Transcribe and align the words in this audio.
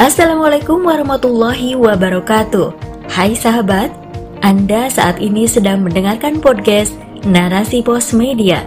Assalamualaikum 0.00 0.80
warahmatullahi 0.88 1.76
wabarakatuh. 1.76 2.72
Hai 3.12 3.36
sahabat, 3.36 3.92
Anda 4.40 4.88
saat 4.88 5.20
ini 5.20 5.44
sedang 5.44 5.84
mendengarkan 5.84 6.40
podcast 6.40 6.96
Narasi 7.28 7.84
Pos 7.84 8.16
Media. 8.16 8.64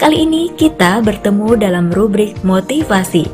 Kali 0.00 0.24
ini 0.24 0.48
kita 0.56 1.04
bertemu 1.04 1.60
dalam 1.60 1.92
rubrik 1.92 2.40
motivasi 2.40 3.28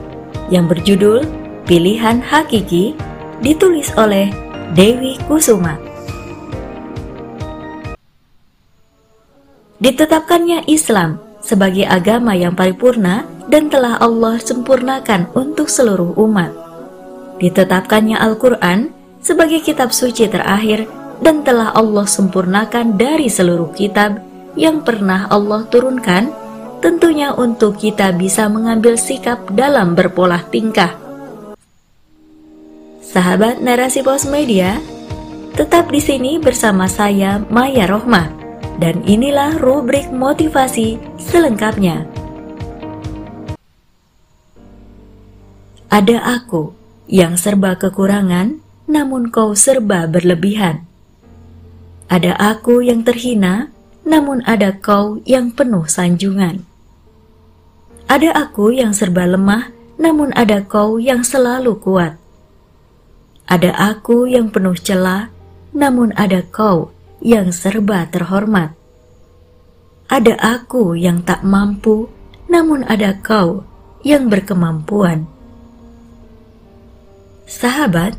yang 0.50 0.66
berjudul 0.66 1.22
Pilihan 1.62 2.18
Hakiki 2.18 2.98
ditulis 3.38 3.94
oleh 3.94 4.34
Dewi 4.74 5.14
Kusuma. 5.30 5.78
Ditetapkannya 9.78 10.66
Islam 10.66 11.22
sebagai 11.38 11.86
agama 11.86 12.34
yang 12.34 12.58
paripurna 12.58 13.22
dan 13.46 13.70
telah 13.70 13.94
Allah 14.02 14.42
sempurnakan 14.42 15.30
untuk 15.38 15.70
seluruh 15.70 16.18
umat 16.18 16.67
Ditetapkannya 17.38 18.18
Al-Quran 18.18 18.90
sebagai 19.22 19.62
kitab 19.62 19.94
suci 19.94 20.26
terakhir 20.26 20.90
dan 21.22 21.42
telah 21.46 21.70
Allah 21.74 22.06
sempurnakan 22.06 22.98
dari 22.98 23.26
seluruh 23.30 23.70
kitab 23.74 24.18
yang 24.58 24.82
pernah 24.82 25.30
Allah 25.30 25.66
turunkan, 25.70 26.34
tentunya 26.82 27.30
untuk 27.34 27.78
kita 27.78 28.10
bisa 28.14 28.50
mengambil 28.50 28.98
sikap 28.98 29.38
dalam 29.54 29.94
berpola 29.94 30.42
tingkah. 30.50 30.94
Sahabat 33.02 33.62
narasi 33.62 34.02
pos 34.02 34.26
media, 34.26 34.78
tetap 35.54 35.90
di 35.90 36.02
sini 36.02 36.42
bersama 36.42 36.90
saya 36.90 37.42
Maya 37.50 37.86
Rohmah 37.86 38.30
dan 38.78 39.02
inilah 39.06 39.58
rubrik 39.58 40.10
motivasi 40.10 40.98
selengkapnya. 41.18 42.06
Ada 45.88 46.20
aku 46.38 46.78
yang 47.08 47.40
serba 47.40 47.74
kekurangan, 47.80 48.60
namun 48.84 49.32
kau 49.32 49.56
serba 49.56 50.04
berlebihan. 50.04 50.84
Ada 52.08 52.36
aku 52.36 52.84
yang 52.84 53.04
terhina, 53.04 53.72
namun 54.04 54.44
ada 54.44 54.76
kau 54.76 55.20
yang 55.24 55.52
penuh 55.52 55.84
sanjungan. 55.88 56.64
Ada 58.08 58.48
aku 58.48 58.72
yang 58.72 58.96
serba 58.96 59.28
lemah, 59.28 59.72
namun 60.00 60.32
ada 60.32 60.64
kau 60.64 60.96
yang 60.96 61.20
selalu 61.24 61.76
kuat. 61.80 62.16
Ada 63.48 63.72
aku 63.96 64.28
yang 64.28 64.52
penuh 64.52 64.76
celah, 64.76 65.32
namun 65.72 66.12
ada 66.16 66.44
kau 66.44 66.92
yang 67.20 67.52
serba 67.52 68.08
terhormat. 68.08 68.72
Ada 70.08 70.40
aku 70.40 70.96
yang 70.96 71.20
tak 71.20 71.44
mampu, 71.44 72.08
namun 72.48 72.84
ada 72.88 73.12
kau 73.20 73.64
yang 74.00 74.32
berkemampuan. 74.32 75.28
Sahabat, 77.48 78.12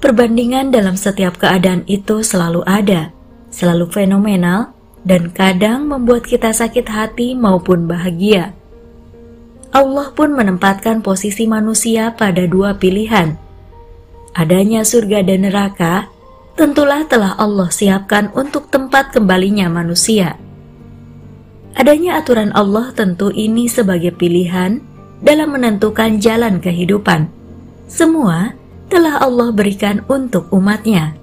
perbandingan 0.00 0.72
dalam 0.72 0.96
setiap 0.96 1.36
keadaan 1.36 1.84
itu 1.84 2.24
selalu 2.24 2.64
ada, 2.64 3.12
selalu 3.52 3.92
fenomenal, 3.92 4.72
dan 5.04 5.28
kadang 5.28 5.92
membuat 5.92 6.24
kita 6.24 6.56
sakit 6.56 6.88
hati 6.88 7.36
maupun 7.36 7.84
bahagia. 7.84 8.56
Allah 9.76 10.08
pun 10.16 10.32
menempatkan 10.32 11.04
posisi 11.04 11.44
manusia 11.44 12.16
pada 12.16 12.48
dua 12.48 12.80
pilihan. 12.80 13.36
Adanya 14.32 14.88
surga 14.88 15.20
dan 15.20 15.44
neraka, 15.44 16.08
tentulah 16.56 17.04
telah 17.04 17.36
Allah 17.36 17.68
siapkan 17.68 18.32
untuk 18.32 18.72
tempat 18.72 19.12
kembalinya 19.12 19.68
manusia. 19.68 20.40
Adanya 21.76 22.24
aturan 22.24 22.56
Allah 22.56 22.88
tentu 22.96 23.28
ini 23.28 23.68
sebagai 23.68 24.16
pilihan 24.16 24.80
dalam 25.20 25.60
menentukan 25.60 26.16
jalan 26.24 26.56
kehidupan. 26.56 27.28
Semua 27.84 28.61
telah 28.92 29.24
Allah 29.24 29.48
berikan 29.48 30.04
untuk 30.12 30.52
umatnya. 30.52 31.16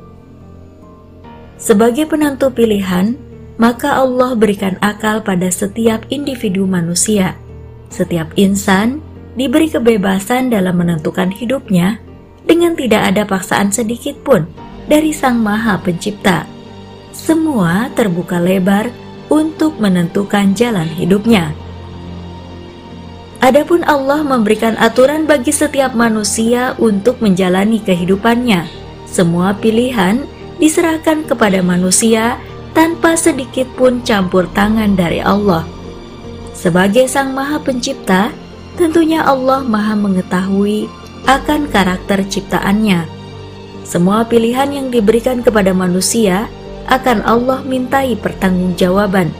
Sebagai 1.61 2.09
penentu 2.09 2.49
pilihan, 2.49 3.13
maka 3.61 4.01
Allah 4.01 4.33
berikan 4.33 4.73
akal 4.81 5.21
pada 5.21 5.53
setiap 5.53 6.01
individu 6.09 6.65
manusia. 6.65 7.37
Setiap 7.93 8.33
insan 8.41 9.05
diberi 9.37 9.69
kebebasan 9.69 10.49
dalam 10.49 10.81
menentukan 10.81 11.29
hidupnya 11.29 12.01
dengan 12.49 12.73
tidak 12.73 13.13
ada 13.13 13.23
paksaan 13.29 13.69
sedikit 13.69 14.17
pun 14.25 14.49
dari 14.89 15.13
Sang 15.13 15.37
Maha 15.37 15.77
Pencipta. 15.77 16.49
Semua 17.13 17.93
terbuka 17.93 18.41
lebar 18.41 18.89
untuk 19.29 19.77
menentukan 19.77 20.57
jalan 20.57 20.89
hidupnya. 20.89 21.53
Adapun 23.39 23.87
Allah 23.87 24.19
memberikan 24.19 24.75
aturan 24.75 25.23
bagi 25.23 25.55
setiap 25.55 25.95
manusia 25.95 26.75
untuk 26.75 27.23
menjalani 27.23 27.79
kehidupannya. 27.79 28.67
Semua 29.07 29.55
pilihan 29.55 30.27
diserahkan 30.59 31.23
kepada 31.23 31.63
manusia 31.63 32.35
tanpa 32.75 33.15
sedikit 33.15 33.65
pun 33.79 34.03
campur 34.03 34.43
tangan 34.51 34.91
dari 34.91 35.23
Allah. 35.23 35.63
Sebagai 36.51 37.07
Sang 37.07 37.31
Maha 37.31 37.63
Pencipta, 37.63 38.35
tentunya 38.75 39.23
Allah 39.23 39.63
Maha 39.63 39.95
mengetahui 39.95 40.91
akan 41.23 41.71
karakter 41.71 42.19
ciptaannya. 42.27 43.07
Semua 43.87 44.27
pilihan 44.27 44.67
yang 44.67 44.91
diberikan 44.91 45.39
kepada 45.39 45.71
manusia 45.71 46.51
akan 46.91 47.23
Allah 47.23 47.63
mintai 47.63 48.19
pertanggungjawaban 48.19 49.31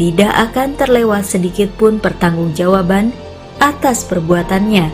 tidak 0.00 0.32
akan 0.32 0.80
terlewat 0.80 1.28
sedikit 1.28 1.68
pun 1.76 2.00
pertanggungjawaban 2.00 3.12
atas 3.60 4.00
perbuatannya. 4.08 4.88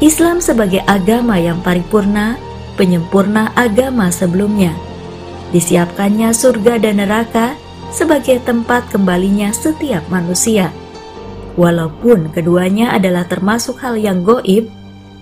Islam 0.00 0.40
sebagai 0.40 0.80
agama 0.88 1.36
yang 1.36 1.60
paripurna, 1.60 2.40
penyempurna 2.80 3.52
agama 3.52 4.08
sebelumnya. 4.08 4.72
Disiapkannya 5.52 6.32
surga 6.32 6.80
dan 6.80 7.04
neraka 7.04 7.52
sebagai 7.92 8.40
tempat 8.40 8.88
kembalinya 8.88 9.52
setiap 9.52 10.02
manusia. 10.08 10.72
Walaupun 11.60 12.32
keduanya 12.32 12.96
adalah 12.96 13.28
termasuk 13.28 13.76
hal 13.84 14.00
yang 14.00 14.24
goib, 14.24 14.72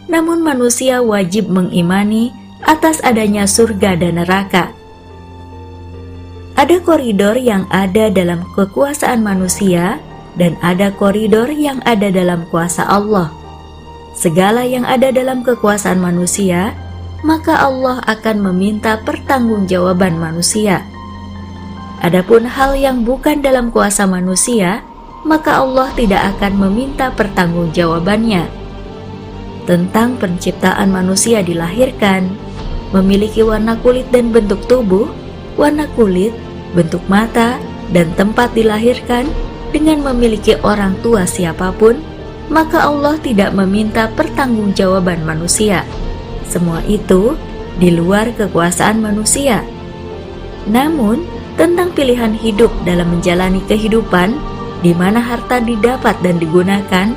namun 0.07 0.41
manusia 0.41 1.03
wajib 1.03 1.51
mengimani 1.51 2.31
atas 2.63 3.03
adanya 3.03 3.51
surga 3.51 3.99
dan 3.99 4.23
neraka 4.23 4.72
ada 6.63 6.79
koridor 6.79 7.35
yang 7.35 7.67
ada 7.75 8.07
dalam 8.07 8.47
kekuasaan 8.55 9.19
manusia 9.19 9.99
dan 10.39 10.55
ada 10.63 10.95
koridor 10.95 11.51
yang 11.51 11.83
ada 11.83 12.07
dalam 12.07 12.47
kuasa 12.55 12.87
Allah. 12.87 13.35
Segala 14.15 14.63
yang 14.63 14.87
ada 14.87 15.11
dalam 15.11 15.43
kekuasaan 15.43 15.99
manusia, 15.99 16.71
maka 17.27 17.59
Allah 17.59 17.99
akan 18.07 18.47
meminta 18.47 18.95
pertanggungjawaban 19.03 20.15
manusia. 20.15 20.87
Adapun 21.99 22.47
hal 22.47 22.79
yang 22.79 23.03
bukan 23.03 23.43
dalam 23.43 23.75
kuasa 23.75 24.07
manusia, 24.07 24.87
maka 25.27 25.59
Allah 25.59 25.91
tidak 25.99 26.39
akan 26.39 26.63
meminta 26.63 27.11
pertanggungjawabannya. 27.11 28.47
Tentang 29.67 30.15
penciptaan 30.15 30.95
manusia 30.95 31.43
dilahirkan, 31.43 32.31
memiliki 32.95 33.43
warna 33.43 33.75
kulit 33.83 34.07
dan 34.15 34.31
bentuk 34.31 34.63
tubuh, 34.71 35.11
warna 35.59 35.91
kulit, 35.99 36.31
bentuk 36.73 37.01
mata, 37.09 37.61
dan 37.93 38.09
tempat 38.17 38.57
dilahirkan 38.57 39.29
dengan 39.73 40.01
memiliki 40.13 40.57
orang 40.65 40.97
tua 41.05 41.29
siapa 41.29 41.73
pun, 41.77 42.01
maka 42.49 42.89
Allah 42.89 43.17
tidak 43.21 43.53
meminta 43.57 44.09
pertanggungjawaban 44.13 45.25
manusia. 45.25 45.85
Semua 46.49 46.85
itu 46.85 47.37
di 47.81 47.93
luar 47.93 48.33
kekuasaan 48.37 49.01
manusia. 49.01 49.65
Namun, 50.69 51.25
tentang 51.57 51.93
pilihan 51.93 52.33
hidup 52.37 52.73
dalam 52.85 53.13
menjalani 53.13 53.61
kehidupan, 53.69 54.37
di 54.85 54.93
mana 54.93 55.21
harta 55.21 55.61
didapat 55.63 56.17
dan 56.21 56.37
digunakan, 56.37 57.13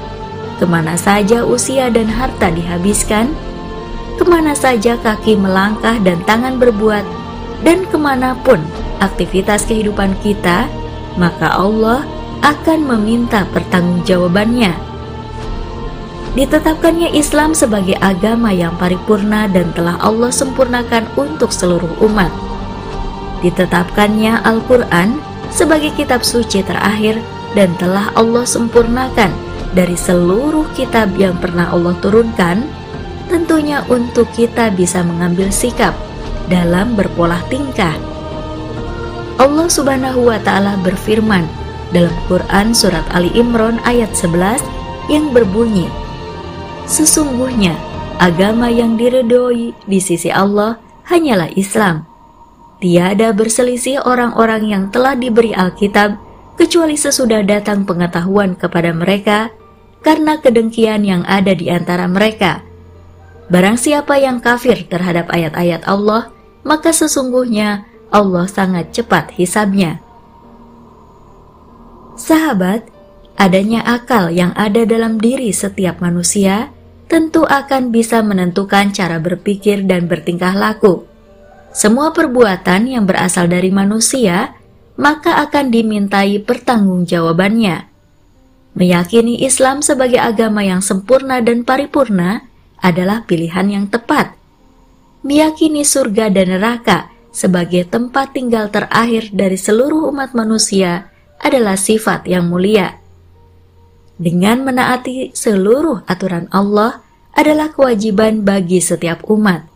ke 0.55 0.65
mana 0.67 0.95
saja 0.95 1.43
usia 1.43 1.91
dan 1.91 2.07
harta 2.07 2.47
dihabiskan, 2.51 3.31
ke 4.15 4.23
mana 4.23 4.55
saja 4.55 4.95
kaki 4.95 5.35
melangkah 5.35 5.99
dan 5.99 6.23
tangan 6.23 6.55
berbuat, 6.55 7.03
dan 7.67 7.83
ke 7.91 7.97
mana 7.99 8.35
pun 8.43 8.63
aktivitas 8.99 9.67
kehidupan 9.67 10.15
kita, 10.21 10.67
maka 11.15 11.51
Allah 11.55 12.03
akan 12.45 12.79
meminta 12.85 13.47
pertanggungjawabannya. 13.49 14.73
Ditetapkannya 16.35 17.15
Islam 17.15 17.55
sebagai 17.55 17.95
agama 18.03 18.51
yang 18.51 18.75
paripurna 18.75 19.47
dan 19.47 19.71
telah 19.71 19.95
Allah 20.03 20.29
sempurnakan 20.35 21.07
untuk 21.15 21.55
seluruh 21.55 21.95
umat. 22.03 22.27
Ditetapkannya 23.39 24.43
Al-Quran 24.43 25.23
sebagai 25.47 25.95
kitab 25.95 26.27
suci 26.27 26.59
terakhir 26.59 27.23
dan 27.55 27.71
telah 27.79 28.11
Allah 28.19 28.43
sempurnakan 28.43 29.31
dari 29.71 29.95
seluruh 29.95 30.67
kitab 30.75 31.15
yang 31.15 31.39
pernah 31.39 31.71
Allah 31.71 31.95
turunkan, 32.03 32.67
tentunya 33.31 33.83
untuk 33.87 34.27
kita 34.35 34.71
bisa 34.75 35.03
mengambil 35.07 35.51
sikap 35.55 35.95
dalam 36.51 36.99
berpola 36.99 37.39
tingkah. 37.47 38.14
Allah 39.35 39.67
Subhanahu 39.67 40.31
wa 40.31 40.39
taala 40.39 40.79
berfirman 40.79 41.43
dalam 41.91 42.15
Quran 42.31 42.71
surat 42.71 43.03
Ali 43.11 43.31
Imran 43.35 43.83
ayat 43.83 44.15
11 44.15 44.63
yang 45.11 45.35
berbunyi 45.35 45.91
Sesungguhnya 46.85 47.75
agama 48.21 48.69
yang 48.69 48.95
diredoi 48.95 49.73
di 49.89 49.99
sisi 49.99 50.29
Allah 50.29 50.77
hanyalah 51.09 51.49
Islam. 51.57 52.05
Tiada 52.79 53.33
berselisih 53.33 54.05
orang-orang 54.05 54.69
yang 54.69 54.83
telah 54.93 55.17
diberi 55.17 55.51
Alkitab 55.51 56.15
kecuali 56.55 56.93
sesudah 56.95 57.41
datang 57.41 57.83
pengetahuan 57.83 58.53
kepada 58.53 58.93
mereka 58.93 59.49
karena 60.05 60.37
kedengkian 60.37 61.01
yang 61.01 61.25
ada 61.25 61.57
di 61.57 61.73
antara 61.73 62.05
mereka. 62.05 62.61
Barang 63.49 63.81
siapa 63.81 64.21
yang 64.21 64.37
kafir 64.37 64.85
terhadap 64.85 65.29
ayat-ayat 65.33 65.85
Allah, 65.89 66.29
maka 66.61 66.93
sesungguhnya 66.93 67.89
Allah 68.13 68.45
sangat 68.49 68.93
cepat 68.93 69.33
hisabnya. 69.37 70.01
Sahabat, 72.15 72.87
adanya 73.35 73.83
akal 73.83 74.31
yang 74.31 74.55
ada 74.55 74.87
dalam 74.87 75.19
diri 75.19 75.51
setiap 75.51 75.99
manusia 75.99 76.71
tentu 77.11 77.45
akan 77.45 77.93
bisa 77.93 78.23
menentukan 78.25 78.89
cara 78.95 79.21
berpikir 79.21 79.83
dan 79.85 80.07
bertingkah 80.09 80.55
laku. 80.55 81.05
Semua 81.75 82.15
perbuatan 82.15 82.87
yang 82.87 83.03
berasal 83.03 83.51
dari 83.51 83.69
manusia 83.69 84.55
maka 84.95 85.43
akan 85.43 85.75
dimintai 85.75 86.39
pertanggungjawabannya. 86.39 87.91
Meyakini 88.75 89.43
Islam 89.43 89.83
sebagai 89.83 90.19
agama 90.19 90.63
yang 90.63 90.79
sempurna 90.79 91.39
dan 91.43 91.67
paripurna 91.67 92.47
adalah 92.79 93.23
pilihan 93.27 93.67
yang 93.71 93.85
tepat. 93.87 94.35
Meyakini 95.23 95.83
surga 95.83 96.31
dan 96.31 96.55
neraka 96.55 97.14
sebagai 97.35 97.83
tempat 97.83 98.31
tinggal 98.31 98.71
terakhir 98.71 99.35
dari 99.35 99.59
seluruh 99.59 100.07
umat 100.15 100.31
manusia 100.31 101.11
adalah 101.43 101.75
sifat 101.75 102.23
yang 102.31 102.47
mulia. 102.47 102.95
Dengan 104.15 104.63
menaati 104.63 105.35
seluruh 105.35 106.07
aturan 106.07 106.47
Allah 106.55 107.03
adalah 107.35 107.75
kewajiban 107.75 108.47
bagi 108.47 108.79
setiap 108.79 109.27
umat. 109.27 109.67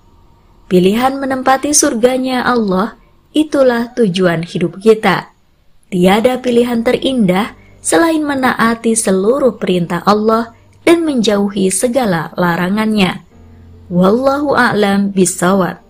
Pilihan 0.72 1.20
menempati 1.20 1.76
surganya 1.76 2.48
Allah 2.48 2.96
itulah 3.36 3.92
tujuan 3.92 4.48
hidup 4.48 4.80
kita. 4.80 5.36
Tiada 5.92 6.40
pilihan 6.40 6.80
terindah 6.80 7.60
selain 7.84 8.24
menaati 8.24 8.96
seluruh 8.96 9.60
perintah 9.60 10.00
Allah 10.08 10.56
dan 10.88 11.04
menjauhi 11.04 11.68
segala 11.68 12.32
larangannya. 12.40 13.28
Wallahu 13.92 14.56
a'lam 14.56 15.12
bisawab. 15.12 15.89